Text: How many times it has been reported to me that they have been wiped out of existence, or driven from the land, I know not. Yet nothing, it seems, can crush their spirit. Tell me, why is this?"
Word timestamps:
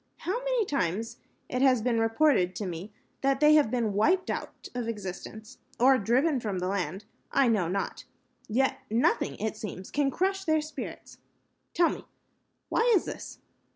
How 0.17 0.39
many 0.43 0.65
times 0.65 1.17
it 1.47 1.61
has 1.61 1.83
been 1.83 1.99
reported 1.99 2.55
to 2.55 2.65
me 2.65 2.91
that 3.21 3.39
they 3.39 3.53
have 3.53 3.69
been 3.69 3.93
wiped 3.93 4.31
out 4.31 4.67
of 4.73 4.87
existence, 4.87 5.59
or 5.79 5.99
driven 5.99 6.39
from 6.39 6.57
the 6.57 6.67
land, 6.67 7.05
I 7.31 7.47
know 7.47 7.67
not. 7.67 8.05
Yet 8.47 8.79
nothing, 8.89 9.35
it 9.37 9.55
seems, 9.55 9.91
can 9.91 10.09
crush 10.09 10.43
their 10.43 10.59
spirit. 10.61 11.17
Tell 11.75 11.89
me, 11.89 12.03
why 12.69 12.91
is 12.95 13.05
this?" 13.05 13.41